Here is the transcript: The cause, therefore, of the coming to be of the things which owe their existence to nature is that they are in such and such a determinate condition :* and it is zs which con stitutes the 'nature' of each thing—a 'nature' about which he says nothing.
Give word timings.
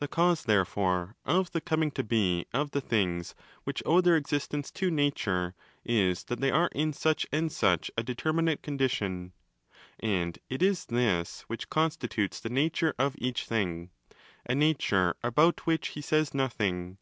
The 0.00 0.08
cause, 0.08 0.42
therefore, 0.42 1.14
of 1.24 1.52
the 1.52 1.60
coming 1.60 1.92
to 1.92 2.02
be 2.02 2.44
of 2.52 2.72
the 2.72 2.80
things 2.80 3.36
which 3.62 3.84
owe 3.86 4.00
their 4.00 4.16
existence 4.16 4.68
to 4.72 4.90
nature 4.90 5.54
is 5.84 6.24
that 6.24 6.40
they 6.40 6.50
are 6.50 6.68
in 6.72 6.92
such 6.92 7.24
and 7.30 7.52
such 7.52 7.88
a 7.96 8.02
determinate 8.02 8.62
condition 8.64 9.32
:* 8.64 9.32
and 10.00 10.40
it 10.50 10.60
is 10.60 10.86
zs 10.86 11.42
which 11.42 11.70
con 11.70 11.90
stitutes 11.92 12.40
the 12.42 12.48
'nature' 12.50 12.96
of 12.98 13.14
each 13.16 13.44
thing—a 13.46 14.56
'nature' 14.56 15.14
about 15.22 15.64
which 15.68 15.86
he 15.94 16.00
says 16.00 16.34
nothing. 16.34 16.98